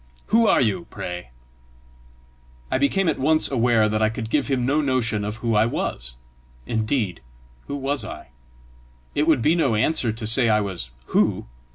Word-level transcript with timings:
Who 0.33 0.47
are 0.47 0.59
you, 0.61 0.85
pray?" 0.89 1.29
I 2.71 2.79
became 2.79 3.07
at 3.07 3.19
once 3.19 3.51
aware 3.51 3.87
that 3.87 4.01
I 4.01 4.09
could 4.09 4.31
give 4.31 4.47
him 4.47 4.65
no 4.65 4.81
notion 4.81 5.23
of 5.23 5.35
who 5.35 5.53
I 5.53 5.67
was. 5.67 6.15
Indeed, 6.65 7.21
who 7.67 7.75
was 7.75 8.03
I? 8.03 8.29
It 9.13 9.27
would 9.27 9.43
be 9.43 9.53
no 9.53 9.75
answer 9.75 10.11
to 10.11 10.25
say 10.25 10.49
I 10.49 10.59
was 10.59 10.89
who! 11.13 11.45